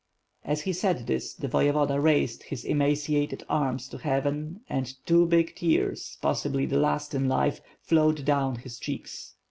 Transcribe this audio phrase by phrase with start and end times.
[0.43, 5.55] As he said this, the Voyevoda raised his emaciated arms to heaven and two big
[5.55, 9.35] tears, possibly the last in life, flowed down his cheeks.